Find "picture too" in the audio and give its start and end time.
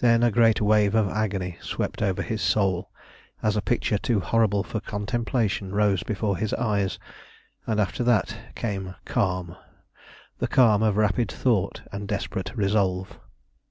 3.62-4.20